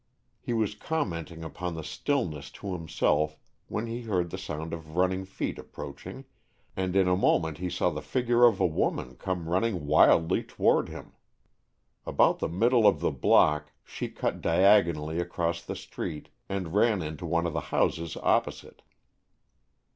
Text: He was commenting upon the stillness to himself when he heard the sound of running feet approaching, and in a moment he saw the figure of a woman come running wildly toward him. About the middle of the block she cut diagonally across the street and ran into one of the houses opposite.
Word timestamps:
He 0.39 0.51
was 0.51 0.73
commenting 0.73 1.43
upon 1.43 1.75
the 1.75 1.83
stillness 1.83 2.49
to 2.53 2.73
himself 2.73 3.37
when 3.67 3.85
he 3.85 4.01
heard 4.01 4.31
the 4.31 4.37
sound 4.39 4.73
of 4.73 4.95
running 4.95 5.25
feet 5.25 5.59
approaching, 5.59 6.25
and 6.75 6.95
in 6.95 7.07
a 7.07 7.15
moment 7.15 7.59
he 7.59 7.69
saw 7.69 7.91
the 7.91 8.01
figure 8.01 8.43
of 8.43 8.59
a 8.59 8.65
woman 8.65 9.15
come 9.15 9.47
running 9.47 9.85
wildly 9.85 10.41
toward 10.43 10.89
him. 10.89 11.13
About 12.03 12.39
the 12.39 12.49
middle 12.49 12.87
of 12.87 12.99
the 12.99 13.11
block 13.11 13.73
she 13.83 14.09
cut 14.09 14.41
diagonally 14.41 15.19
across 15.19 15.61
the 15.61 15.75
street 15.75 16.29
and 16.49 16.73
ran 16.73 17.03
into 17.03 17.27
one 17.27 17.45
of 17.45 17.53
the 17.53 17.61
houses 17.69 18.17
opposite. 18.23 18.81